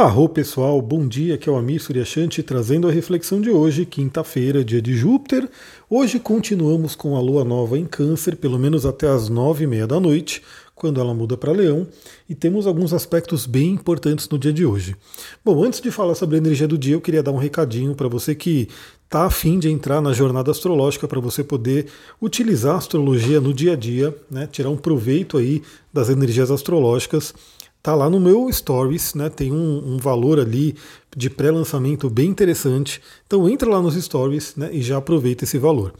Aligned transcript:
Arro 0.00 0.30
pessoal, 0.30 0.80
bom 0.80 1.06
dia, 1.06 1.34
aqui 1.34 1.46
é 1.46 1.52
o 1.52 1.56
Amir 1.56 1.78
Suryashanti 1.78 2.42
trazendo 2.42 2.88
a 2.88 2.90
reflexão 2.90 3.38
de 3.38 3.50
hoje, 3.50 3.84
quinta-feira, 3.84 4.64
dia 4.64 4.80
de 4.80 4.96
Júpiter. 4.96 5.46
Hoje 5.90 6.18
continuamos 6.18 6.96
com 6.96 7.18
a 7.18 7.20
lua 7.20 7.44
nova 7.44 7.78
em 7.78 7.84
Câncer, 7.84 8.36
pelo 8.36 8.58
menos 8.58 8.86
até 8.86 9.06
as 9.06 9.28
nove 9.28 9.64
e 9.64 9.66
meia 9.66 9.86
da 9.86 10.00
noite, 10.00 10.42
quando 10.74 11.02
ela 11.02 11.12
muda 11.12 11.36
para 11.36 11.52
Leão, 11.52 11.86
e 12.26 12.34
temos 12.34 12.66
alguns 12.66 12.94
aspectos 12.94 13.44
bem 13.44 13.72
importantes 13.72 14.26
no 14.30 14.38
dia 14.38 14.54
de 14.54 14.64
hoje. 14.64 14.96
Bom, 15.44 15.62
antes 15.62 15.82
de 15.82 15.90
falar 15.90 16.14
sobre 16.14 16.36
a 16.36 16.38
energia 16.38 16.66
do 16.66 16.78
dia, 16.78 16.94
eu 16.94 17.00
queria 17.02 17.22
dar 17.22 17.32
um 17.32 17.36
recadinho 17.36 17.94
para 17.94 18.08
você 18.08 18.34
que 18.34 18.70
está 19.04 19.26
afim 19.26 19.58
de 19.58 19.68
entrar 19.68 20.00
na 20.00 20.14
jornada 20.14 20.50
astrológica 20.50 21.06
para 21.06 21.20
você 21.20 21.44
poder 21.44 21.88
utilizar 22.22 22.76
a 22.76 22.78
astrologia 22.78 23.38
no 23.38 23.52
dia 23.52 23.74
a 23.74 23.76
dia, 23.76 24.16
né, 24.30 24.48
tirar 24.50 24.70
um 24.70 24.78
proveito 24.78 25.36
aí 25.36 25.62
das 25.92 26.08
energias 26.08 26.50
astrológicas. 26.50 27.34
Tá 27.82 27.94
lá 27.94 28.10
no 28.10 28.20
meu 28.20 28.52
Stories, 28.52 29.14
né? 29.14 29.30
Tem 29.30 29.50
um, 29.50 29.94
um 29.94 29.96
valor 29.96 30.38
ali 30.38 30.76
de 31.16 31.30
pré-lançamento 31.30 32.10
bem 32.10 32.28
interessante. 32.28 33.00
Então 33.26 33.48
entra 33.48 33.70
lá 33.70 33.80
nos 33.80 33.94
Stories 33.94 34.54
né, 34.56 34.68
e 34.72 34.82
já 34.82 34.98
aproveita 34.98 35.44
esse 35.44 35.58
valor. 35.58 35.94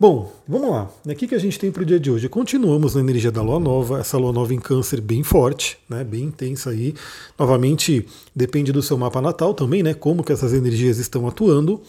Bom, 0.00 0.32
vamos 0.48 0.70
lá. 0.70 0.90
O 1.04 1.14
que, 1.14 1.34
a 1.34 1.38
gente 1.38 1.58
tem 1.58 1.70
para 1.70 1.82
o 1.82 1.84
dia 1.84 2.00
de 2.00 2.10
hoje? 2.10 2.26
Continuamos 2.26 2.94
na 2.94 3.02
energia 3.02 3.30
da 3.30 3.42
Lua 3.42 3.60
Nova, 3.60 4.00
essa 4.00 4.16
Lua 4.16 4.32
Nova 4.32 4.54
em 4.54 4.58
Câncer 4.58 4.98
bem 4.98 5.22
forte, 5.22 5.76
né, 5.86 6.02
bem 6.02 6.22
intensa 6.22 6.70
aí. 6.70 6.94
Novamente, 7.38 8.06
depende 8.34 8.72
do 8.72 8.80
seu 8.80 8.96
mapa 8.96 9.20
natal 9.20 9.52
também, 9.52 9.82
né? 9.82 9.92
Como 9.92 10.24
que 10.24 10.32
essas 10.32 10.54
energias 10.54 10.96
estão 10.96 11.28
atuando. 11.28 11.82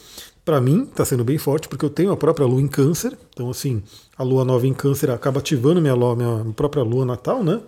Para 0.43 0.59
mim, 0.59 0.83
está 0.83 1.05
sendo 1.05 1.23
bem 1.23 1.37
forte, 1.37 1.69
porque 1.69 1.85
eu 1.85 1.89
tenho 1.89 2.11
a 2.11 2.17
própria 2.17 2.45
Lua 2.45 2.59
em 2.59 2.67
Câncer. 2.67 3.17
Então, 3.31 3.49
assim, 3.49 3.81
a 4.17 4.23
Lua 4.23 4.43
Nova 4.43 4.67
em 4.67 4.73
Câncer 4.73 5.09
acaba 5.09 5.39
ativando 5.39 5.79
minha, 5.79 5.93
lua, 5.93 6.13
minha 6.13 6.53
própria 6.53 6.83
Lua 6.83 7.05
natal, 7.05 7.41
né? 7.45 7.61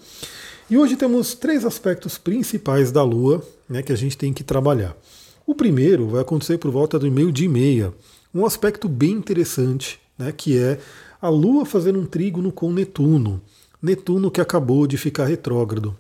E 0.74 0.78
hoje 0.78 0.96
temos 0.96 1.36
três 1.36 1.66
aspectos 1.66 2.18
principais 2.18 2.92
da 2.92 3.04
Lua 3.04 3.46
né, 3.70 3.84
que 3.84 3.94
a 3.94 3.96
gente 3.96 4.18
tem 4.18 4.34
que 4.34 4.44
trabalhar. 4.44 4.98
O 5.46 5.54
primeiro 5.54 6.08
vai 6.08 6.22
acontecer 6.22 6.58
por 6.58 6.72
volta 6.72 6.98
do 6.98 7.12
meio 7.12 7.32
dia 7.32 7.46
e 7.46 7.48
meia, 7.48 7.94
um 8.34 8.44
aspecto 8.44 8.90
bem 8.90 9.12
interessante, 9.12 10.00
né, 10.18 10.32
que 10.36 10.58
é 10.58 10.80
a 11.22 11.30
Lua 11.30 11.64
fazendo 11.64 12.00
um 12.00 12.08
trígono 12.08 12.52
com 12.52 12.74
Netuno. 12.74 13.40
Netuno 13.80 14.32
que 14.32 14.42
acabou 14.42 14.88
de 14.88 14.98
ficar 14.98 15.26
retrógrado. 15.26 15.96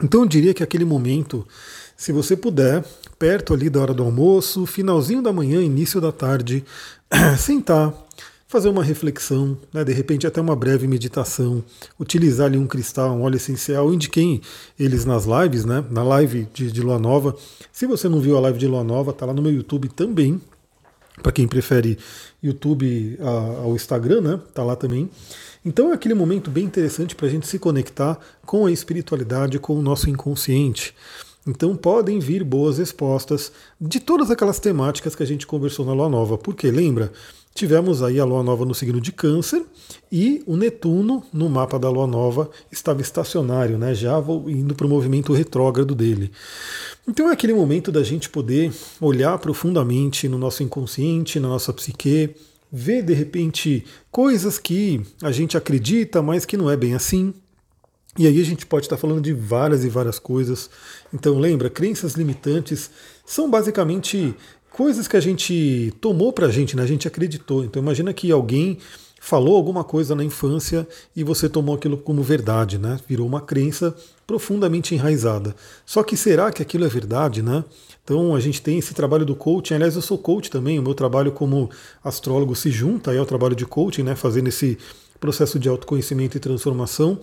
Então 0.00 0.20
eu 0.20 0.28
diria 0.28 0.54
que 0.54 0.62
aquele 0.62 0.84
momento, 0.84 1.44
se 1.96 2.12
você 2.12 2.36
puder, 2.36 2.84
perto 3.18 3.52
ali 3.52 3.68
da 3.68 3.80
hora 3.80 3.92
do 3.92 4.04
almoço, 4.04 4.64
finalzinho 4.64 5.22
da 5.22 5.32
manhã, 5.32 5.60
início 5.60 6.00
da 6.00 6.12
tarde, 6.12 6.64
sentar, 7.36 7.92
fazer 8.48 8.70
uma 8.70 8.82
reflexão, 8.82 9.58
né, 9.72 9.84
de 9.84 9.92
repente 9.92 10.26
até 10.26 10.40
uma 10.40 10.56
breve 10.56 10.88
meditação, 10.88 11.62
utilizar 12.00 12.46
ali 12.46 12.56
um 12.56 12.66
cristal, 12.66 13.14
um 13.14 13.22
óleo 13.22 13.36
essencial, 13.36 13.92
indiquem 13.92 14.40
eles 14.80 15.04
nas 15.04 15.26
lives, 15.26 15.66
né, 15.66 15.84
na 15.90 16.02
live 16.02 16.48
de, 16.54 16.72
de 16.72 16.80
Lua 16.80 16.98
Nova. 16.98 17.36
Se 17.70 17.86
você 17.86 18.08
não 18.08 18.20
viu 18.20 18.38
a 18.38 18.40
live 18.40 18.58
de 18.58 18.66
Lua 18.66 18.82
Nova, 18.82 19.12
tá 19.12 19.26
lá 19.26 19.34
no 19.34 19.42
meu 19.42 19.52
YouTube 19.52 19.88
também, 19.88 20.40
para 21.22 21.30
quem 21.30 21.46
prefere 21.46 21.98
YouTube 22.42 23.18
ao 23.62 23.74
Instagram, 23.74 24.22
né, 24.22 24.40
tá 24.54 24.64
lá 24.64 24.74
também. 24.74 25.10
Então 25.62 25.90
é 25.90 25.94
aquele 25.94 26.14
momento 26.14 26.50
bem 26.50 26.64
interessante 26.64 27.14
para 27.14 27.26
a 27.26 27.30
gente 27.30 27.46
se 27.46 27.58
conectar 27.58 28.18
com 28.46 28.64
a 28.64 28.72
espiritualidade, 28.72 29.58
com 29.58 29.74
o 29.74 29.82
nosso 29.82 30.08
inconsciente. 30.08 30.94
Então 31.46 31.76
podem 31.76 32.18
vir 32.18 32.44
boas 32.44 32.78
respostas 32.78 33.52
de 33.80 34.00
todas 34.00 34.30
aquelas 34.30 34.58
temáticas 34.58 35.14
que 35.14 35.22
a 35.22 35.26
gente 35.26 35.46
conversou 35.46 35.84
na 35.84 35.92
Lua 35.92 36.08
Nova. 36.08 36.36
Porque 36.38 36.70
lembra, 36.70 37.10
tivemos 37.58 38.02
aí 38.02 38.20
a 38.20 38.24
Lua 38.24 38.42
Nova 38.42 38.64
no 38.64 38.72
signo 38.72 39.00
de 39.00 39.10
Câncer 39.10 39.64
e 40.10 40.42
o 40.46 40.56
Netuno 40.56 41.24
no 41.32 41.48
mapa 41.48 41.76
da 41.76 41.90
Lua 41.90 42.06
Nova 42.06 42.48
estava 42.70 43.02
estacionário, 43.02 43.76
né, 43.76 43.94
já 43.94 44.16
indo 44.46 44.74
para 44.76 44.86
o 44.86 44.88
movimento 44.88 45.32
retrógrado 45.32 45.94
dele. 45.94 46.30
Então 47.06 47.28
é 47.28 47.32
aquele 47.32 47.52
momento 47.52 47.90
da 47.90 48.02
gente 48.04 48.30
poder 48.30 48.72
olhar 49.00 49.36
profundamente 49.38 50.28
no 50.28 50.38
nosso 50.38 50.62
inconsciente, 50.62 51.40
na 51.40 51.48
nossa 51.48 51.72
psique, 51.72 52.30
ver 52.70 53.02
de 53.02 53.12
repente 53.12 53.84
coisas 54.10 54.56
que 54.56 55.02
a 55.20 55.32
gente 55.32 55.56
acredita, 55.56 56.22
mas 56.22 56.44
que 56.44 56.56
não 56.56 56.70
é 56.70 56.76
bem 56.76 56.94
assim. 56.94 57.34
E 58.16 58.26
aí 58.26 58.40
a 58.40 58.44
gente 58.44 58.66
pode 58.66 58.86
estar 58.86 58.96
falando 58.96 59.20
de 59.20 59.32
várias 59.32 59.84
e 59.84 59.88
várias 59.88 60.18
coisas. 60.18 60.70
Então 61.12 61.38
lembra, 61.38 61.70
crenças 61.70 62.14
limitantes 62.14 62.90
são 63.24 63.50
basicamente 63.50 64.34
coisas 64.78 65.08
que 65.08 65.16
a 65.16 65.20
gente 65.20 65.92
tomou 66.00 66.32
para 66.32 66.46
a 66.46 66.50
gente, 66.52 66.76
né? 66.76 66.84
a 66.84 66.86
gente 66.86 67.08
acreditou. 67.08 67.64
Então 67.64 67.82
imagina 67.82 68.12
que 68.12 68.30
alguém 68.30 68.78
falou 69.20 69.56
alguma 69.56 69.82
coisa 69.82 70.14
na 70.14 70.22
infância 70.22 70.86
e 71.16 71.24
você 71.24 71.48
tomou 71.48 71.74
aquilo 71.74 71.98
como 71.98 72.22
verdade, 72.22 72.78
né? 72.78 72.96
Virou 73.08 73.26
uma 73.26 73.40
crença 73.40 73.92
profundamente 74.24 74.94
enraizada. 74.94 75.52
Só 75.84 76.04
que 76.04 76.16
será 76.16 76.52
que 76.52 76.62
aquilo 76.62 76.84
é 76.84 76.88
verdade, 76.88 77.42
né? 77.42 77.64
Então 78.04 78.36
a 78.36 78.40
gente 78.40 78.62
tem 78.62 78.78
esse 78.78 78.94
trabalho 78.94 79.26
do 79.26 79.34
coaching. 79.34 79.74
Aliás, 79.74 79.96
eu 79.96 80.00
sou 80.00 80.16
coach 80.16 80.48
também. 80.48 80.78
O 80.78 80.82
meu 80.82 80.94
trabalho 80.94 81.32
como 81.32 81.68
astrólogo 82.04 82.54
se 82.54 82.70
junta 82.70 83.10
aí 83.10 83.18
ao 83.18 83.26
trabalho 83.26 83.56
de 83.56 83.66
coaching, 83.66 84.04
né? 84.04 84.14
Fazendo 84.14 84.46
esse 84.46 84.78
processo 85.18 85.58
de 85.58 85.68
autoconhecimento 85.68 86.36
e 86.36 86.40
transformação. 86.40 87.18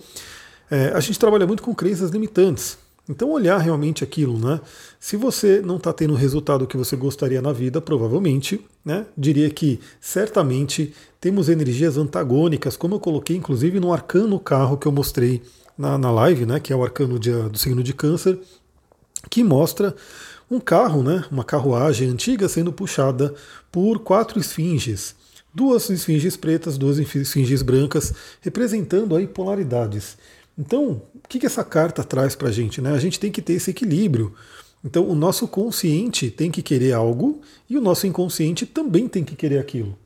É, 0.70 0.88
a 0.88 1.00
gente 1.00 1.18
trabalha 1.18 1.46
muito 1.46 1.62
com 1.62 1.74
crenças 1.74 2.10
limitantes. 2.10 2.76
Então, 3.08 3.30
olhar 3.30 3.58
realmente 3.58 4.02
aquilo, 4.02 4.36
né? 4.36 4.60
Se 4.98 5.16
você 5.16 5.60
não 5.60 5.76
está 5.76 5.92
tendo 5.92 6.14
o 6.14 6.16
resultado 6.16 6.66
que 6.66 6.76
você 6.76 6.96
gostaria 6.96 7.40
na 7.40 7.52
vida, 7.52 7.80
provavelmente, 7.80 8.60
né? 8.84 9.06
Diria 9.16 9.48
que 9.48 9.78
certamente 10.00 10.92
temos 11.20 11.48
energias 11.48 11.96
antagônicas, 11.96 12.76
como 12.76 12.96
eu 12.96 13.00
coloquei 13.00 13.36
inclusive 13.36 13.78
no 13.78 13.92
arcano 13.92 14.40
carro 14.40 14.76
que 14.76 14.86
eu 14.86 14.92
mostrei 14.92 15.40
na, 15.78 15.96
na 15.96 16.10
live, 16.10 16.46
né? 16.46 16.58
Que 16.58 16.72
é 16.72 16.76
o 16.76 16.82
arcano 16.82 17.16
de, 17.18 17.30
do 17.30 17.56
signo 17.56 17.82
de 17.82 17.92
Câncer, 17.92 18.40
que 19.30 19.44
mostra 19.44 19.94
um 20.50 20.58
carro, 20.58 21.00
né? 21.02 21.24
Uma 21.30 21.44
carruagem 21.44 22.08
antiga 22.08 22.48
sendo 22.48 22.72
puxada 22.72 23.32
por 23.70 24.00
quatro 24.00 24.40
esfinges. 24.40 25.14
Duas 25.54 25.88
esfinges 25.88 26.36
pretas, 26.36 26.76
duas 26.76 26.98
esfinges 26.98 27.62
brancas, 27.62 28.12
representando 28.40 29.16
aí 29.16 29.26
polaridades. 29.26 30.18
Então, 30.58 31.02
o 31.14 31.28
que, 31.28 31.38
que 31.38 31.46
essa 31.46 31.64
carta 31.64 32.02
traz 32.02 32.34
para 32.34 32.48
a 32.48 32.52
gente? 32.52 32.80
Né? 32.80 32.92
A 32.92 32.98
gente 32.98 33.20
tem 33.20 33.30
que 33.30 33.42
ter 33.42 33.54
esse 33.54 33.70
equilíbrio. 33.70 34.34
Então, 34.84 35.08
o 35.08 35.14
nosso 35.14 35.46
consciente 35.48 36.30
tem 36.30 36.50
que 36.50 36.62
querer 36.62 36.92
algo 36.92 37.40
e 37.68 37.76
o 37.76 37.80
nosso 37.80 38.06
inconsciente 38.06 38.64
também 38.64 39.08
tem 39.08 39.24
que 39.24 39.34
querer 39.34 39.58
aquilo. 39.58 39.98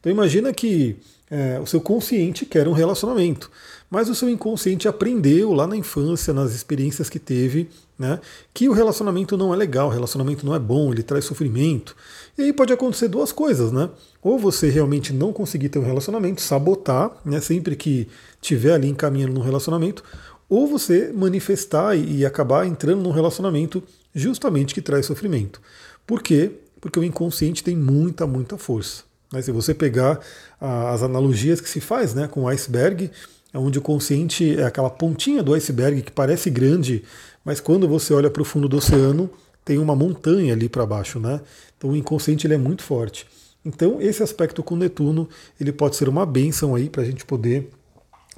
Então, 0.00 0.12
imagina 0.12 0.52
que 0.52 0.96
é, 1.30 1.58
o 1.58 1.66
seu 1.66 1.80
consciente 1.80 2.44
quer 2.44 2.68
um 2.68 2.72
relacionamento, 2.72 3.50
mas 3.94 4.08
o 4.08 4.14
seu 4.14 4.28
inconsciente 4.28 4.88
aprendeu 4.88 5.52
lá 5.52 5.68
na 5.68 5.76
infância, 5.76 6.34
nas 6.34 6.52
experiências 6.52 7.08
que 7.08 7.20
teve, 7.20 7.70
né, 7.96 8.18
que 8.52 8.68
o 8.68 8.72
relacionamento 8.72 9.36
não 9.36 9.54
é 9.54 9.56
legal, 9.56 9.86
o 9.86 9.90
relacionamento 9.92 10.44
não 10.44 10.52
é 10.52 10.58
bom, 10.58 10.90
ele 10.90 11.04
traz 11.04 11.24
sofrimento. 11.24 11.94
E 12.36 12.42
aí 12.42 12.52
pode 12.52 12.72
acontecer 12.72 13.06
duas 13.06 13.30
coisas, 13.30 13.70
né? 13.70 13.88
Ou 14.20 14.36
você 14.36 14.68
realmente 14.68 15.12
não 15.12 15.32
conseguir 15.32 15.68
ter 15.68 15.78
um 15.78 15.84
relacionamento, 15.84 16.42
sabotar, 16.42 17.12
né, 17.24 17.40
sempre 17.40 17.76
que 17.76 18.08
tiver 18.40 18.72
ali 18.72 18.88
encaminhando 18.88 19.32
num 19.32 19.42
relacionamento, 19.42 20.02
ou 20.48 20.66
você 20.66 21.12
manifestar 21.14 21.96
e, 21.96 22.16
e 22.16 22.26
acabar 22.26 22.66
entrando 22.66 23.00
num 23.00 23.12
relacionamento 23.12 23.80
justamente 24.12 24.74
que 24.74 24.82
traz 24.82 25.06
sofrimento. 25.06 25.60
Por 26.04 26.20
quê? 26.20 26.50
Porque 26.80 26.98
o 26.98 27.04
inconsciente 27.04 27.62
tem 27.62 27.76
muita, 27.76 28.26
muita 28.26 28.58
força. 28.58 29.04
Né? 29.32 29.40
Se 29.40 29.52
você 29.52 29.72
pegar 29.72 30.18
as 30.60 31.00
analogias 31.00 31.60
que 31.60 31.68
se 31.68 31.80
faz 31.80 32.12
né, 32.12 32.26
com 32.26 32.42
o 32.42 32.48
iceberg, 32.48 33.08
onde 33.54 33.78
o 33.78 33.82
consciente 33.82 34.58
é 34.58 34.64
aquela 34.64 34.90
pontinha 34.90 35.42
do 35.42 35.54
iceberg 35.54 36.02
que 36.02 36.12
parece 36.12 36.50
grande, 36.50 37.04
mas 37.44 37.60
quando 37.60 37.86
você 37.86 38.12
olha 38.12 38.30
para 38.30 38.42
o 38.42 38.44
fundo 38.44 38.68
do 38.68 38.78
oceano, 38.78 39.30
tem 39.64 39.78
uma 39.78 39.94
montanha 39.94 40.52
ali 40.52 40.68
para 40.68 40.84
baixo, 40.84 41.18
né? 41.18 41.40
Então 41.76 41.90
o 41.90 41.96
inconsciente 41.96 42.46
ele 42.46 42.54
é 42.54 42.58
muito 42.58 42.82
forte. 42.82 43.26
Então 43.64 44.00
esse 44.00 44.22
aspecto 44.22 44.62
com 44.62 44.76
Netuno 44.76 45.28
ele 45.60 45.72
pode 45.72 45.96
ser 45.96 46.08
uma 46.08 46.26
benção 46.26 46.74
aí 46.74 46.90
para 46.90 47.02
a 47.02 47.04
gente 47.04 47.24
poder 47.24 47.70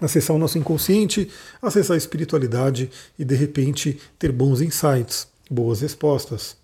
acessar 0.00 0.37
o 0.37 0.38
nosso 0.38 0.59
inconsciente, 0.59 1.28
acessar 1.60 1.94
a 1.94 1.98
espiritualidade 1.98 2.91
e 3.19 3.25
de 3.25 3.34
repente 3.34 3.98
ter 4.19 4.31
bons 4.31 4.60
insights, 4.60 5.27
boas 5.50 5.81
respostas. 5.81 6.57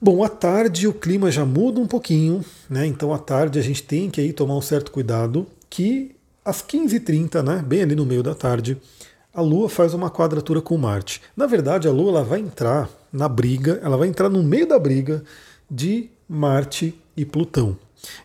Bom, 0.00 0.22
à 0.22 0.28
tarde 0.28 0.86
o 0.86 0.92
clima 0.92 1.30
já 1.30 1.46
muda 1.46 1.80
um 1.80 1.86
pouquinho, 1.86 2.44
né? 2.68 2.86
Então 2.86 3.14
à 3.14 3.18
tarde 3.18 3.58
a 3.58 3.62
gente 3.62 3.82
tem 3.82 4.10
que 4.10 4.20
aí 4.20 4.32
tomar 4.32 4.56
um 4.56 4.60
certo 4.60 4.90
cuidado 4.90 5.46
que 5.70 6.14
às 6.44 6.62
15h30, 6.62 7.42
né, 7.42 7.64
bem 7.66 7.82
ali 7.82 7.94
no 7.94 8.04
meio 8.04 8.22
da 8.22 8.34
tarde, 8.34 8.76
a 9.32 9.40
Lua 9.40 9.68
faz 9.68 9.94
uma 9.94 10.10
quadratura 10.10 10.60
com 10.60 10.76
Marte. 10.76 11.20
Na 11.36 11.46
verdade, 11.46 11.88
a 11.88 11.90
Lua 11.90 12.10
ela 12.10 12.24
vai 12.24 12.40
entrar 12.40 12.88
na 13.12 13.28
briga, 13.28 13.80
ela 13.82 13.96
vai 13.96 14.08
entrar 14.08 14.28
no 14.28 14.42
meio 14.42 14.66
da 14.66 14.78
briga 14.78 15.24
de 15.70 16.08
Marte 16.28 16.94
e 17.16 17.24
Plutão. 17.24 17.76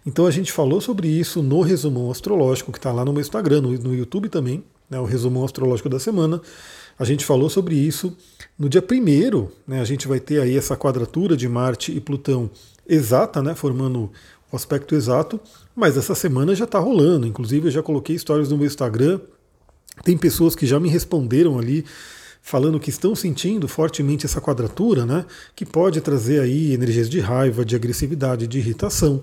Então 0.06 0.26
a 0.26 0.32
gente 0.32 0.52
falou 0.52 0.82
sobre 0.82 1.08
isso 1.08 1.42
no 1.42 1.62
resumão 1.62 2.12
astrológico, 2.12 2.72
que 2.72 2.78
está 2.78 2.92
lá 2.92 3.06
no 3.06 3.14
meu 3.14 3.22
Instagram, 3.22 3.62
no, 3.62 3.96
YouTube 3.96 4.30
também, 4.30 4.64
né, 4.90 5.00
o 5.00 5.06
resumão 5.06 5.46
astrológico 5.46 5.90
da 5.90 6.00
semana. 6.00 6.42
A 6.98 7.06
gente 7.06 7.26
falou 7.26 7.50
sobre 7.50 7.76
isso. 7.76 8.16
No 8.58 8.68
dia 8.68 8.82
primeiro, 8.82 9.52
né, 9.66 9.80
a 9.80 9.86
gente 9.86 10.08
vai 10.08 10.20
ter 10.20 10.42
aí 10.42 10.58
essa 10.58 10.76
quadratura 10.76 11.38
de 11.38 11.48
Marte 11.48 11.96
e 11.96 12.00
Plutão 12.00 12.50
exata, 12.88 13.42
né, 13.42 13.56
formando 13.56 14.12
o 14.52 14.56
aspecto 14.56 14.96
exato, 14.96 15.40
mas 15.76 15.98
essa 15.98 16.16
semana 16.16 16.56
já 16.56 16.66
está 16.66 16.80
rolando. 16.80 17.28
Inclusive, 17.28 17.68
eu 17.68 17.72
já 17.72 17.84
coloquei 17.84 18.18
stories 18.18 18.50
no 18.50 18.58
meu 18.58 18.68
Instagram. 18.68 19.20
Tem 20.04 20.18
pessoas 20.18 20.56
que 20.56 20.66
já 20.66 20.80
me 20.80 20.90
responderam 20.90 21.60
ali 21.60 21.86
falando 22.42 22.80
que 22.80 22.90
estão 22.90 23.14
sentindo 23.14 23.68
fortemente 23.68 24.26
essa 24.26 24.42
quadratura, 24.42 25.06
né? 25.06 25.26
Que 25.56 25.66
pode 25.66 26.02
trazer 26.02 26.40
aí 26.40 26.74
energias 26.74 27.10
de 27.10 27.20
raiva, 27.20 27.64
de 27.64 27.76
agressividade, 27.76 28.48
de 28.48 28.58
irritação. 28.58 29.22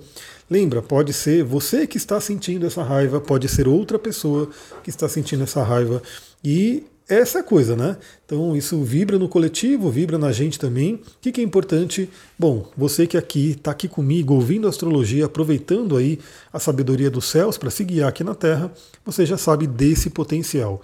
Lembra, 0.49 0.81
pode 0.81 1.13
ser 1.13 1.43
você 1.43 1.87
que 1.87 1.97
está 1.97 2.21
sentindo 2.21 2.67
essa 2.67 2.83
raiva, 2.83 3.21
pode 3.21 3.49
ser 3.49 3.67
outra 3.67 3.99
pessoa 3.99 4.49
que 4.85 4.91
está 4.91 5.09
sentindo 5.09 5.43
essa 5.43 5.63
raiva. 5.63 6.01
E 6.45 6.85
é 7.09 7.23
a 7.23 7.43
coisa, 7.43 7.77
né? 7.77 7.97
Então 8.25 8.57
isso 8.57 8.83
vibra 8.83 9.19
no 9.19 9.29
coletivo, 9.29 9.91
vibra 9.91 10.19
na 10.19 10.33
gente 10.33 10.59
também. 10.59 10.95
O 10.95 11.01
que, 11.21 11.31
que 11.31 11.41
é 11.41 11.45
importante? 11.45 12.11
Bom, 12.39 12.69
você 12.77 13.07
que 13.07 13.17
aqui 13.17 13.53
está 13.53 13.71
aqui 13.71 13.87
comigo, 13.87 14.35
ouvindo 14.35 14.67
astrologia, 14.67 15.27
aproveitando 15.27 15.97
aí 15.97 16.19
a 16.53 16.59
sabedoria 16.59 17.11
dos 17.11 17.27
céus 17.27 17.57
para 17.57 17.71
se 17.71 17.85
guiar 17.85 18.09
aqui 18.09 18.25
na 18.25 18.35
Terra, 18.35 18.73
você 19.05 19.25
já 19.25 19.39
sabe 19.39 19.67
desse 19.67 20.11
potencial. 20.11 20.83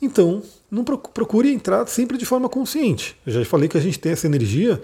Então, 0.00 0.42
não 0.70 0.84
procure 0.84 1.52
entrar 1.52 1.86
sempre 1.86 2.16
de 2.18 2.24
forma 2.24 2.48
consciente. 2.48 3.16
Eu 3.26 3.32
já 3.32 3.44
falei 3.44 3.68
que 3.68 3.78
a 3.78 3.80
gente 3.80 3.98
tem 3.98 4.12
essa 4.12 4.26
energia 4.26 4.80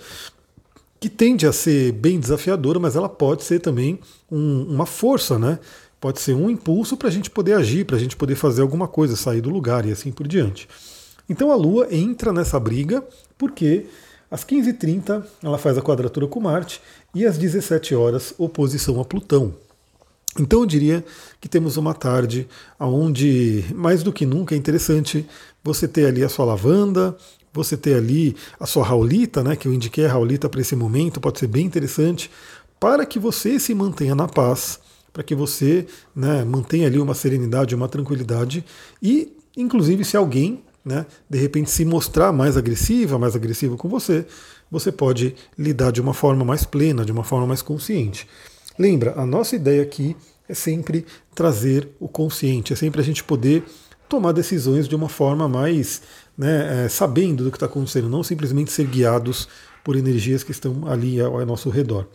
que 0.98 1.08
tende 1.08 1.46
a 1.46 1.52
ser 1.52 1.92
bem 1.92 2.20
desafiadora, 2.20 2.78
mas 2.78 2.94
ela 2.94 3.08
pode 3.08 3.42
ser 3.42 3.60
também 3.60 3.98
um, 4.30 4.62
uma 4.64 4.84
força, 4.84 5.38
né? 5.38 5.58
Pode 6.00 6.20
ser 6.20 6.34
um 6.34 6.48
impulso 6.48 6.96
para 6.96 7.08
a 7.08 7.12
gente 7.12 7.30
poder 7.30 7.52
agir, 7.52 7.84
para 7.84 7.96
a 7.96 7.98
gente 7.98 8.16
poder 8.16 8.34
fazer 8.34 8.62
alguma 8.62 8.88
coisa, 8.88 9.14
sair 9.16 9.40
do 9.40 9.50
lugar 9.50 9.84
e 9.84 9.92
assim 9.92 10.10
por 10.10 10.26
diante. 10.26 10.68
Então 11.28 11.52
a 11.52 11.54
Lua 11.54 11.88
entra 11.90 12.32
nessa 12.32 12.58
briga 12.58 13.04
porque 13.36 13.86
às 14.30 14.44
15h30 14.44 15.24
ela 15.42 15.58
faz 15.58 15.76
a 15.76 15.82
quadratura 15.82 16.26
com 16.26 16.40
Marte 16.40 16.80
e 17.14 17.26
às 17.26 17.36
17 17.36 17.94
horas 17.94 18.34
oposição 18.38 19.00
a 19.00 19.04
Plutão. 19.04 19.54
Então 20.38 20.60
eu 20.60 20.66
diria 20.66 21.04
que 21.40 21.48
temos 21.48 21.76
uma 21.76 21.92
tarde 21.92 22.48
onde, 22.78 23.64
mais 23.74 24.02
do 24.02 24.12
que 24.12 24.24
nunca, 24.24 24.54
é 24.54 24.58
interessante 24.58 25.26
você 25.62 25.88
ter 25.88 26.06
ali 26.06 26.22
a 26.22 26.28
sua 26.28 26.44
lavanda, 26.44 27.16
você 27.52 27.76
ter 27.76 27.94
ali 27.94 28.36
a 28.58 28.64
sua 28.64 28.84
raulita, 28.84 29.42
né, 29.42 29.56
que 29.56 29.66
eu 29.66 29.74
indiquei 29.74 30.06
a 30.06 30.12
raulita 30.12 30.48
para 30.48 30.60
esse 30.60 30.76
momento, 30.76 31.20
pode 31.20 31.40
ser 31.40 31.48
bem 31.48 31.66
interessante, 31.66 32.30
para 32.78 33.04
que 33.04 33.18
você 33.18 33.58
se 33.58 33.74
mantenha 33.74 34.14
na 34.14 34.28
paz, 34.28 34.78
para 35.12 35.22
que 35.22 35.34
você 35.34 35.86
né, 36.14 36.44
mantenha 36.44 36.86
ali 36.86 36.98
uma 36.98 37.14
serenidade, 37.14 37.74
uma 37.74 37.88
tranquilidade 37.88 38.64
e, 39.02 39.36
inclusive, 39.56 40.04
se 40.04 40.16
alguém 40.16 40.62
né, 40.84 41.06
de 41.28 41.38
repente 41.38 41.70
se 41.70 41.84
mostrar 41.84 42.32
mais 42.32 42.56
agressiva, 42.56 43.18
mais 43.18 43.36
agressivo 43.36 43.76
com 43.76 43.88
você, 43.88 44.24
você 44.70 44.90
pode 44.90 45.34
lidar 45.58 45.90
de 45.90 46.00
uma 46.00 46.14
forma 46.14 46.44
mais 46.44 46.64
plena, 46.64 47.04
de 47.04 47.12
uma 47.12 47.24
forma 47.24 47.46
mais 47.46 47.60
consciente. 47.60 48.26
Lembra, 48.78 49.14
a 49.16 49.26
nossa 49.26 49.56
ideia 49.56 49.82
aqui 49.82 50.16
é 50.48 50.54
sempre 50.54 51.04
trazer 51.34 51.88
o 51.98 52.08
consciente, 52.08 52.72
é 52.72 52.76
sempre 52.76 53.00
a 53.00 53.04
gente 53.04 53.22
poder 53.22 53.64
tomar 54.08 54.32
decisões 54.32 54.88
de 54.88 54.96
uma 54.96 55.08
forma 55.08 55.48
mais 55.48 56.02
né, 56.36 56.84
é, 56.84 56.88
sabendo 56.88 57.44
do 57.44 57.50
que 57.50 57.56
está 57.56 57.66
acontecendo, 57.66 58.08
não 58.08 58.22
simplesmente 58.22 58.72
ser 58.72 58.86
guiados 58.86 59.48
por 59.84 59.96
energias 59.96 60.42
que 60.42 60.50
estão 60.50 60.86
ali 60.88 61.20
ao, 61.20 61.38
ao 61.38 61.46
nosso 61.46 61.68
redor. 61.70 62.08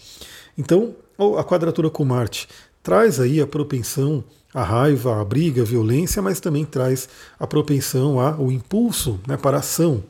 Então, 0.58 0.96
a 1.38 1.44
quadratura 1.44 1.90
com 1.90 2.04
Marte 2.04 2.48
traz 2.86 3.20
aí 3.20 3.42
a 3.42 3.48
propensão 3.48 4.24
à 4.54 4.64
raiva, 4.64 5.20
à 5.20 5.26
briga, 5.26 5.64
à 5.64 5.66
violência, 5.66 6.22
mas 6.22 6.40
também 6.40 6.64
traz 6.64 7.10
a 7.40 7.48
propensão 7.48 8.20
ao 8.20 8.52
impulso 8.52 9.20
né, 9.28 9.36
para 9.36 9.58
a 9.58 9.60
ação, 9.60 10.04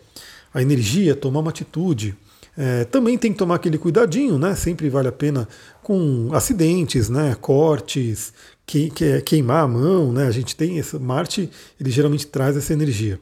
a 0.53 0.61
energia, 0.61 1.15
tomar 1.15 1.39
uma 1.39 1.51
atitude. 1.51 2.17
É, 2.57 2.83
também 2.83 3.17
tem 3.17 3.31
que 3.31 3.37
tomar 3.37 3.55
aquele 3.55 3.77
cuidadinho, 3.77 4.37
né? 4.37 4.55
Sempre 4.55 4.89
vale 4.89 5.07
a 5.07 5.11
pena 5.11 5.47
com 5.81 6.29
acidentes, 6.33 7.09
né? 7.09 7.35
Cortes, 7.39 8.33
que, 8.65 8.89
que 8.89 9.05
é 9.05 9.21
queimar 9.21 9.63
a 9.63 9.67
mão, 9.67 10.11
né? 10.11 10.27
A 10.27 10.31
gente 10.31 10.55
tem 10.55 10.77
esse 10.77 10.97
Marte, 10.99 11.49
ele 11.79 11.89
geralmente 11.89 12.27
traz 12.27 12.55
essa 12.55 12.73
energia. 12.73 13.19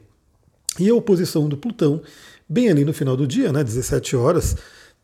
E 0.78 0.88
a 0.88 0.94
oposição 0.94 1.48
do 1.48 1.56
Plutão, 1.56 2.00
bem 2.48 2.70
ali 2.70 2.84
no 2.84 2.92
final 2.92 3.16
do 3.16 3.26
dia, 3.26 3.52
né? 3.52 3.62
17 3.62 4.14
horas, 4.16 4.56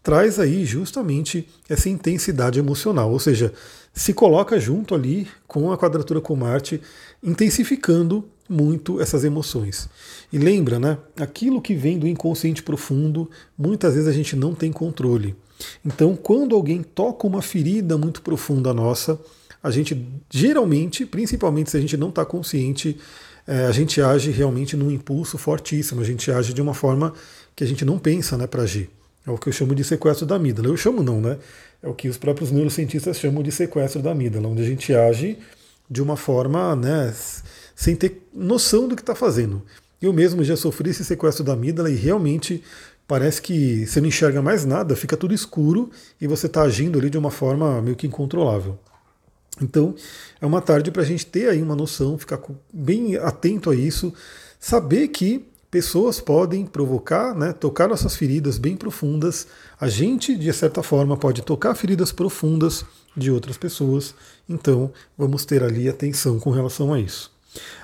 traz 0.02 0.38
aí 0.38 0.64
justamente 0.64 1.48
essa 1.68 1.88
intensidade 1.88 2.58
emocional, 2.58 3.10
ou 3.10 3.18
seja, 3.18 3.52
se 3.92 4.14
coloca 4.14 4.58
junto 4.58 4.94
ali 4.94 5.28
com 5.46 5.72
a 5.72 5.78
quadratura 5.78 6.20
com 6.20 6.36
Marte, 6.36 6.80
intensificando 7.22 8.24
muito 8.48 9.00
essas 9.00 9.24
emoções. 9.24 9.88
E 10.32 10.38
lembra, 10.38 10.78
né? 10.78 10.98
Aquilo 11.18 11.60
que 11.60 11.74
vem 11.74 11.98
do 11.98 12.08
inconsciente 12.08 12.62
profundo, 12.62 13.30
muitas 13.56 13.94
vezes 13.94 14.08
a 14.08 14.12
gente 14.12 14.34
não 14.34 14.54
tem 14.54 14.72
controle. 14.72 15.36
Então, 15.84 16.16
quando 16.16 16.54
alguém 16.54 16.82
toca 16.82 17.26
uma 17.26 17.42
ferida 17.42 17.98
muito 17.98 18.22
profunda 18.22 18.72
nossa, 18.72 19.20
a 19.62 19.70
gente 19.70 20.06
geralmente, 20.30 21.04
principalmente 21.04 21.70
se 21.70 21.76
a 21.76 21.80
gente 21.80 21.96
não 21.96 22.08
está 22.08 22.24
consciente, 22.24 22.96
é, 23.46 23.66
a 23.66 23.72
gente 23.72 24.00
age 24.00 24.30
realmente 24.30 24.76
num 24.76 24.90
impulso 24.90 25.36
fortíssimo, 25.36 26.00
a 26.00 26.04
gente 26.04 26.30
age 26.30 26.54
de 26.54 26.62
uma 26.62 26.74
forma 26.74 27.12
que 27.54 27.62
a 27.62 27.66
gente 27.66 27.84
não 27.84 27.98
pensa 27.98 28.36
né, 28.36 28.46
para 28.46 28.62
agir. 28.62 28.90
É 29.26 29.30
o 29.30 29.38
que 29.38 29.48
eu 29.48 29.52
chamo 29.52 29.74
de 29.74 29.84
sequestro 29.84 30.26
da 30.26 30.36
amígdala. 30.36 30.68
Eu 30.68 30.76
chamo 30.76 31.02
não, 31.02 31.20
né? 31.20 31.38
É 31.82 31.88
o 31.88 31.94
que 31.94 32.08
os 32.08 32.16
próprios 32.16 32.50
neurocientistas 32.50 33.18
chamam 33.18 33.42
de 33.42 33.52
sequestro 33.52 34.02
da 34.02 34.12
amígdala, 34.12 34.48
onde 34.48 34.62
a 34.62 34.66
gente 34.66 34.94
age 34.94 35.38
de 35.90 36.00
uma 36.00 36.16
forma, 36.16 36.76
né, 36.76 37.12
sem 37.74 37.96
ter 37.96 38.22
noção 38.32 38.86
do 38.86 38.94
que 38.94 39.02
está 39.02 39.14
fazendo. 39.14 39.62
Eu 40.00 40.12
mesmo 40.12 40.44
já 40.44 40.56
sofri 40.56 40.90
esse 40.90 41.04
sequestro 41.04 41.42
da 41.42 41.54
amígdala 41.54 41.90
e 41.90 41.96
realmente 41.96 42.62
parece 43.08 43.42
que 43.42 43.84
você 43.86 44.00
não 44.00 44.06
enxerga 44.06 44.40
mais 44.40 44.64
nada, 44.64 44.94
fica 44.94 45.16
tudo 45.16 45.34
escuro 45.34 45.90
e 46.20 46.28
você 46.28 46.46
está 46.46 46.62
agindo 46.62 46.98
ali 46.98 47.10
de 47.10 47.18
uma 47.18 47.30
forma 47.30 47.82
meio 47.82 47.96
que 47.96 48.06
incontrolável. 48.06 48.78
Então, 49.60 49.94
é 50.40 50.46
uma 50.46 50.60
tarde 50.60 50.90
para 50.90 51.02
a 51.02 51.04
gente 51.04 51.26
ter 51.26 51.48
aí 51.48 51.60
uma 51.60 51.74
noção, 51.74 52.16
ficar 52.16 52.40
bem 52.72 53.16
atento 53.16 53.68
a 53.68 53.74
isso, 53.74 54.14
saber 54.60 55.08
que 55.08 55.44
pessoas 55.70 56.20
podem 56.20 56.66
provocar, 56.66 57.34
né, 57.34 57.52
tocar 57.52 57.88
nossas 57.88 58.16
feridas 58.16 58.58
bem 58.58 58.76
profundas. 58.76 59.46
A 59.80 59.88
gente, 59.88 60.36
de 60.36 60.52
certa 60.52 60.82
forma, 60.82 61.16
pode 61.16 61.42
tocar 61.42 61.74
feridas 61.74 62.12
profundas 62.12 62.84
de 63.16 63.30
outras 63.30 63.56
pessoas. 63.56 64.14
Então, 64.48 64.92
vamos 65.16 65.44
ter 65.44 65.62
ali 65.62 65.88
atenção 65.88 66.38
com 66.38 66.50
relação 66.50 66.92
a 66.92 67.00
isso. 67.00 67.30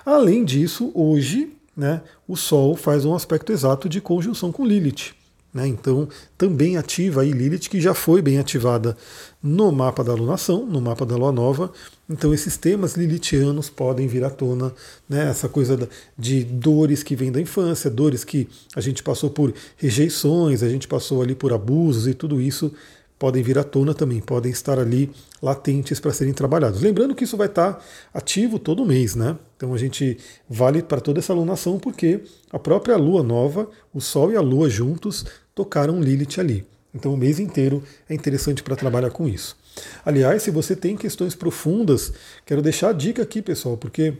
Além 0.04 0.44
disso, 0.44 0.90
hoje, 0.94 1.52
né, 1.76 2.02
o 2.26 2.36
Sol 2.36 2.76
faz 2.76 3.04
um 3.04 3.14
aspecto 3.14 3.52
exato 3.52 3.88
de 3.88 4.00
conjunção 4.00 4.50
com 4.50 4.64
Lilith. 4.64 5.15
Né? 5.56 5.66
Então, 5.66 6.06
também 6.36 6.76
ativa 6.76 7.22
aí 7.22 7.32
Lilith, 7.32 7.70
que 7.70 7.80
já 7.80 7.94
foi 7.94 8.20
bem 8.20 8.38
ativada 8.38 8.94
no 9.42 9.72
mapa 9.72 10.04
da 10.04 10.12
lunação, 10.12 10.66
no 10.66 10.82
mapa 10.82 11.06
da 11.06 11.16
lua 11.16 11.32
nova. 11.32 11.72
Então, 12.10 12.34
esses 12.34 12.58
temas 12.58 12.94
lilithianos 12.94 13.70
podem 13.70 14.06
vir 14.06 14.22
à 14.22 14.28
tona, 14.28 14.70
né? 15.08 15.30
essa 15.30 15.48
coisa 15.48 15.88
de 16.18 16.44
dores 16.44 17.02
que 17.02 17.16
vêm 17.16 17.32
da 17.32 17.40
infância, 17.40 17.88
dores 17.88 18.22
que 18.22 18.46
a 18.74 18.82
gente 18.82 19.02
passou 19.02 19.30
por 19.30 19.54
rejeições, 19.78 20.62
a 20.62 20.68
gente 20.68 20.86
passou 20.86 21.22
ali 21.22 21.34
por 21.34 21.54
abusos 21.54 22.06
e 22.06 22.12
tudo 22.12 22.38
isso 22.38 22.70
podem 23.18 23.42
vir 23.42 23.58
à 23.58 23.64
tona 23.64 23.94
também, 23.94 24.20
podem 24.20 24.52
estar 24.52 24.78
ali 24.78 25.10
latentes 25.42 25.98
para 25.98 26.12
serem 26.12 26.32
trabalhados. 26.32 26.80
Lembrando 26.80 27.14
que 27.14 27.24
isso 27.24 27.36
vai 27.36 27.46
estar 27.46 27.82
ativo 28.12 28.58
todo 28.58 28.84
mês, 28.84 29.14
né? 29.14 29.36
Então 29.56 29.72
a 29.72 29.78
gente 29.78 30.18
vale 30.48 30.82
para 30.82 31.00
toda 31.00 31.18
essa 31.18 31.32
alunação 31.32 31.78
porque 31.78 32.22
a 32.50 32.58
própria 32.58 32.96
lua 32.96 33.22
nova, 33.22 33.68
o 33.92 34.00
Sol 34.00 34.32
e 34.32 34.36
a 34.36 34.40
Lua 34.40 34.68
juntos, 34.68 35.24
tocaram 35.54 36.00
Lilith 36.00 36.38
ali. 36.38 36.66
Então 36.94 37.12
o 37.12 37.16
mês 37.16 37.38
inteiro 37.38 37.82
é 38.08 38.14
interessante 38.14 38.62
para 38.62 38.76
trabalhar 38.76 39.10
com 39.10 39.28
isso. 39.28 39.56
Aliás, 40.04 40.42
se 40.42 40.50
você 40.50 40.74
tem 40.74 40.96
questões 40.96 41.34
profundas, 41.34 42.12
quero 42.44 42.62
deixar 42.62 42.90
a 42.90 42.92
dica 42.92 43.22
aqui, 43.22 43.42
pessoal, 43.42 43.76
porque 43.76 44.14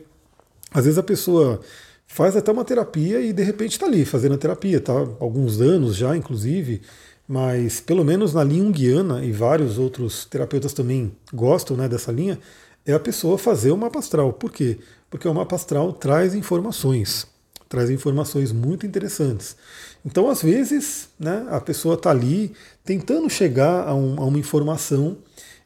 às 0.71 0.85
vezes 0.85 0.99
a 0.99 1.03
pessoa 1.03 1.61
faz 2.07 2.37
até 2.37 2.53
uma 2.53 2.65
terapia 2.65 3.21
e 3.21 3.33
de 3.33 3.43
repente 3.43 3.73
está 3.73 3.87
ali 3.87 4.05
fazendo 4.05 4.35
a 4.35 4.39
terapia, 4.39 4.81
tá? 4.81 4.93
Alguns 4.93 5.61
anos 5.61 5.97
já, 5.97 6.17
inclusive, 6.17 6.83
mas 7.29 7.81
pelo 7.81 8.05
menos 8.05 8.33
na 8.33 8.45
linha 8.45 8.65
Jungiana 8.65 9.25
e 9.25 9.33
vários 9.33 9.79
outros 9.79 10.25
terapeutas 10.25 10.73
também 10.73 11.13
gostam 11.33 11.77
né, 11.77 11.89
dessa 11.89 12.13
linha, 12.13 12.39
é 12.85 12.93
a 12.93 13.01
pessoa 13.01 13.37
fazer 13.37 13.73
o 13.73 13.77
mapa 13.77 13.99
astral. 13.99 14.33
Por 14.33 14.53
quê? 14.53 14.79
Porque 15.11 15.27
o 15.27 15.35
mapa 15.35 15.57
astral 15.57 15.93
traz 15.93 16.35
informações, 16.35 17.27
traz 17.69 17.91
informações 17.91 18.53
muito 18.53 18.87
interessantes. 18.87 19.57
Então, 20.05 20.31
às 20.31 20.41
vezes, 20.41 21.09
né, 21.19 21.47
a 21.51 21.61
pessoa 21.61 21.95
está 21.95 22.11
ali 22.11 22.53
tentando 22.85 23.29
chegar 23.29 23.89
a, 23.89 23.95
um, 23.95 24.21
a, 24.21 24.25
uma 24.25 24.39
informação 24.39 25.17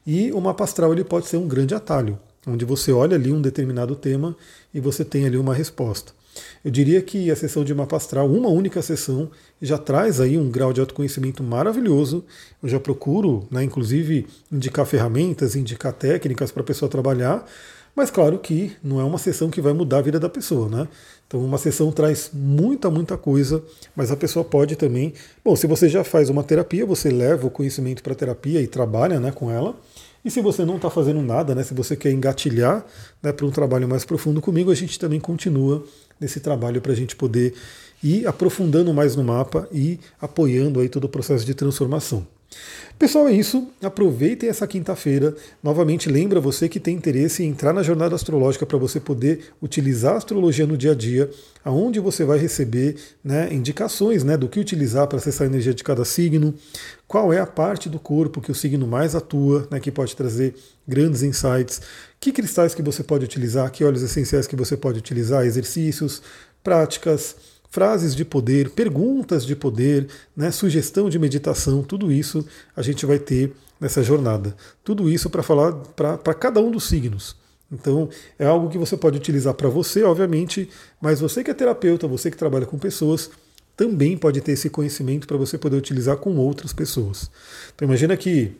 e 0.05 0.31
o 0.31 0.41
mapa 0.41 0.63
astral 0.63 0.91
ele 0.91 1.03
pode 1.03 1.27
ser 1.27 1.37
um 1.37 1.47
grande 1.47 1.75
atalho, 1.75 2.17
onde 2.47 2.65
você 2.65 2.91
olha 2.91 3.15
ali 3.15 3.31
um 3.31 3.41
determinado 3.41 3.95
tema 3.95 4.35
e 4.73 4.79
você 4.79 5.05
tem 5.05 5.27
ali 5.27 5.37
uma 5.37 5.53
resposta. 5.53 6.11
Eu 6.63 6.71
diria 6.71 7.01
que 7.01 7.31
a 7.31 7.35
sessão 7.35 7.63
de 7.63 7.73
mapa 7.73 7.97
astral, 7.97 8.27
uma 8.29 8.49
única 8.49 8.81
sessão, 8.81 9.29
já 9.61 9.77
traz 9.77 10.19
aí 10.19 10.37
um 10.37 10.49
grau 10.49 10.71
de 10.71 10.79
autoconhecimento 10.79 11.43
maravilhoso. 11.43 12.23
Eu 12.61 12.69
já 12.69 12.79
procuro, 12.79 13.47
né, 13.49 13.63
inclusive, 13.63 14.27
indicar 14.51 14.85
ferramentas, 14.85 15.55
indicar 15.55 15.93
técnicas 15.93 16.51
para 16.51 16.61
a 16.61 16.65
pessoa 16.65 16.89
trabalhar, 16.89 17.45
mas 17.95 18.09
claro 18.09 18.39
que 18.39 18.71
não 18.83 19.01
é 19.01 19.03
uma 19.03 19.17
sessão 19.17 19.49
que 19.49 19.59
vai 19.61 19.73
mudar 19.73 19.97
a 19.97 20.01
vida 20.01 20.19
da 20.19 20.29
pessoa, 20.29 20.69
né? 20.69 20.87
Então, 21.27 21.43
uma 21.43 21.57
sessão 21.57 21.91
traz 21.91 22.29
muita, 22.33 22.89
muita 22.89 23.17
coisa, 23.17 23.63
mas 23.95 24.11
a 24.11 24.17
pessoa 24.17 24.45
pode 24.45 24.75
também. 24.75 25.13
Bom, 25.43 25.55
se 25.55 25.67
você 25.67 25.89
já 25.89 26.03
faz 26.03 26.29
uma 26.29 26.43
terapia, 26.43 26.85
você 26.85 27.09
leva 27.09 27.47
o 27.47 27.51
conhecimento 27.51 28.01
para 28.01 28.13
a 28.13 28.15
terapia 28.15 28.61
e 28.61 28.67
trabalha 28.67 29.19
né, 29.19 29.31
com 29.31 29.51
ela. 29.51 29.75
E 30.23 30.29
se 30.29 30.41
você 30.41 30.63
não 30.63 30.75
está 30.75 30.89
fazendo 30.89 31.21
nada, 31.21 31.55
né, 31.55 31.63
se 31.63 31.73
você 31.73 31.95
quer 31.95 32.11
engatilhar 32.11 32.85
né, 33.21 33.31
para 33.31 33.45
um 33.45 33.51
trabalho 33.51 33.87
mais 33.87 34.05
profundo 34.05 34.39
comigo, 34.39 34.71
a 34.71 34.75
gente 34.75 34.99
também 34.99 35.19
continua 35.19 35.83
nesse 36.19 36.39
trabalho 36.39 36.79
para 36.79 36.91
a 36.91 36.95
gente 36.95 37.15
poder 37.15 37.55
e 38.03 38.25
aprofundando 38.25 38.93
mais 38.93 39.15
no 39.15 39.23
mapa 39.23 39.67
e 39.71 39.99
apoiando 40.19 40.79
aí 40.79 40.89
todo 40.89 41.05
o 41.05 41.09
processo 41.09 41.45
de 41.45 41.53
transformação. 41.53 42.25
Pessoal, 43.01 43.27
é 43.27 43.33
isso. 43.33 43.67
Aproveitem 43.81 44.47
essa 44.47 44.67
quinta-feira. 44.67 45.35
Novamente, 45.63 46.07
lembra 46.07 46.39
você 46.39 46.69
que 46.69 46.79
tem 46.79 46.95
interesse 46.95 47.43
em 47.43 47.47
entrar 47.47 47.73
na 47.73 47.81
jornada 47.81 48.13
astrológica 48.13 48.63
para 48.63 48.77
você 48.77 48.99
poder 48.99 49.53
utilizar 49.59 50.13
a 50.13 50.17
astrologia 50.17 50.67
no 50.67 50.77
dia 50.77 50.91
a 50.91 50.95
dia, 50.95 51.27
aonde 51.65 51.99
você 51.99 52.23
vai 52.23 52.37
receber 52.37 52.95
né, 53.23 53.51
indicações 53.51 54.23
né, 54.23 54.37
do 54.37 54.47
que 54.47 54.59
utilizar 54.59 55.07
para 55.07 55.17
acessar 55.17 55.47
a 55.47 55.49
energia 55.49 55.73
de 55.73 55.83
cada 55.83 56.05
signo, 56.05 56.53
qual 57.07 57.33
é 57.33 57.39
a 57.39 57.47
parte 57.47 57.89
do 57.89 57.99
corpo 57.99 58.39
que 58.39 58.51
o 58.51 58.55
signo 58.55 58.85
mais 58.85 59.15
atua, 59.15 59.67
né, 59.71 59.79
que 59.79 59.91
pode 59.91 60.15
trazer 60.15 60.53
grandes 60.87 61.23
insights, 61.23 61.81
que 62.19 62.31
cristais 62.31 62.75
que 62.75 62.83
você 62.83 63.01
pode 63.01 63.25
utilizar, 63.25 63.71
que 63.71 63.83
óleos 63.83 64.03
essenciais 64.03 64.45
que 64.45 64.55
você 64.55 64.77
pode 64.77 64.99
utilizar, 64.99 65.43
exercícios, 65.43 66.21
práticas 66.63 67.35
frases 67.71 68.13
de 68.13 68.23
poder, 68.25 68.69
perguntas 68.69 69.45
de 69.45 69.55
poder, 69.55 70.07
né, 70.35 70.51
sugestão 70.51 71.09
de 71.09 71.17
meditação, 71.17 71.81
tudo 71.81 72.11
isso 72.11 72.45
a 72.75 72.81
gente 72.81 73.05
vai 73.05 73.17
ter 73.17 73.53
nessa 73.79 74.03
jornada. 74.03 74.55
Tudo 74.83 75.09
isso 75.09 75.29
para 75.29 75.41
falar 75.41 75.71
para 75.95 76.33
cada 76.33 76.59
um 76.59 76.69
dos 76.69 76.83
signos. 76.83 77.35
Então, 77.71 78.09
é 78.37 78.45
algo 78.45 78.69
que 78.69 78.77
você 78.77 78.97
pode 78.97 79.17
utilizar 79.17 79.53
para 79.53 79.69
você, 79.69 80.03
obviamente, 80.03 80.69
mas 81.01 81.21
você 81.21 81.41
que 81.41 81.49
é 81.49 81.53
terapeuta, 81.53 82.05
você 82.05 82.29
que 82.29 82.35
trabalha 82.35 82.65
com 82.65 82.77
pessoas, 82.77 83.31
também 83.77 84.17
pode 84.17 84.41
ter 84.41 84.51
esse 84.51 84.69
conhecimento 84.69 85.25
para 85.25 85.37
você 85.37 85.57
poder 85.57 85.77
utilizar 85.77 86.17
com 86.17 86.35
outras 86.35 86.73
pessoas. 86.73 87.31
Então, 87.73 87.87
imagina 87.87 88.17
que 88.17 88.51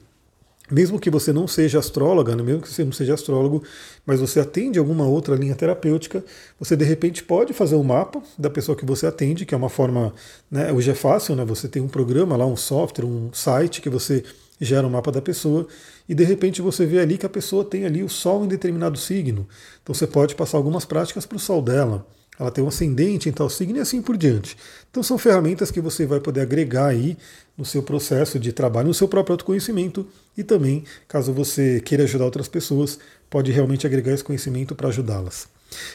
mesmo 0.71 0.99
que 0.99 1.09
você 1.09 1.33
não 1.33 1.47
seja 1.47 1.79
astróloga, 1.79 2.35
né, 2.35 2.41
mesmo 2.41 2.61
que 2.61 2.69
você 2.69 2.83
não 2.83 2.91
seja 2.91 3.13
astrólogo, 3.13 3.63
mas 4.05 4.19
você 4.19 4.39
atende 4.39 4.79
alguma 4.79 5.05
outra 5.05 5.35
linha 5.35 5.53
terapêutica, 5.53 6.23
você 6.59 6.75
de 6.75 6.85
repente 6.85 7.23
pode 7.23 7.53
fazer 7.53 7.75
um 7.75 7.83
mapa 7.83 8.21
da 8.37 8.49
pessoa 8.49 8.75
que 8.75 8.85
você 8.85 9.05
atende, 9.05 9.45
que 9.45 9.53
é 9.53 9.57
uma 9.57 9.69
forma, 9.69 10.13
né, 10.49 10.71
hoje 10.71 10.89
é 10.89 10.95
fácil, 10.95 11.35
né, 11.35 11.43
você 11.43 11.67
tem 11.67 11.81
um 11.81 11.87
programa 11.87 12.37
lá, 12.37 12.45
um 12.45 12.55
software, 12.55 13.05
um 13.05 13.31
site 13.33 13.81
que 13.81 13.89
você 13.89 14.23
gera 14.65 14.85
um 14.85 14.89
mapa 14.89 15.11
da 15.11 15.21
pessoa 15.21 15.67
e 16.07 16.15
de 16.15 16.23
repente 16.23 16.61
você 16.61 16.85
vê 16.85 16.99
ali 16.99 17.17
que 17.17 17.25
a 17.25 17.29
pessoa 17.29 17.65
tem 17.65 17.85
ali 17.85 18.03
o 18.03 18.09
sol 18.09 18.45
em 18.45 18.47
determinado 18.47 18.97
signo. 18.97 19.47
Então 19.81 19.93
você 19.93 20.07
pode 20.07 20.35
passar 20.35 20.57
algumas 20.57 20.85
práticas 20.85 21.25
para 21.25 21.37
o 21.37 21.39
sol 21.39 21.61
dela 21.61 22.05
ela 22.41 22.49
tem 22.49 22.63
um 22.63 22.67
ascendente 22.67 23.29
em 23.29 23.31
tal 23.31 23.49
signo 23.49 23.77
e 23.77 23.81
assim 23.81 24.01
por 24.01 24.17
diante. 24.17 24.57
Então 24.89 25.03
são 25.03 25.17
ferramentas 25.17 25.69
que 25.69 25.79
você 25.79 26.07
vai 26.07 26.19
poder 26.19 26.41
agregar 26.41 26.87
aí 26.87 27.15
no 27.55 27.63
seu 27.63 27.83
processo 27.83 28.39
de 28.39 28.51
trabalho, 28.51 28.87
no 28.87 28.93
seu 28.95 29.07
próprio 29.07 29.33
autoconhecimento 29.33 30.07
e 30.35 30.43
também, 30.43 30.83
caso 31.07 31.31
você 31.31 31.79
queira 31.81 32.03
ajudar 32.03 32.25
outras 32.25 32.47
pessoas, 32.47 32.97
pode 33.29 33.51
realmente 33.51 33.85
agregar 33.85 34.11
esse 34.11 34.23
conhecimento 34.23 34.73
para 34.73 34.89
ajudá-las. 34.89 35.47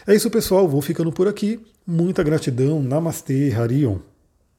É 0.06 0.14
isso, 0.14 0.30
pessoal. 0.30 0.68
Vou 0.68 0.80
ficando 0.80 1.12
por 1.12 1.26
aqui. 1.26 1.60
Muita 1.86 2.22
gratidão. 2.22 2.82
Namastê, 2.82 3.52
Harion. 3.52 3.98